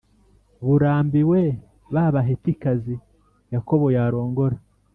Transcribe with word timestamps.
burambiwe 0.65 1.41
ba 1.93 2.05
Bahetikazi 2.15 2.95
Yakobo 3.53 3.85
yarongora 3.95 4.57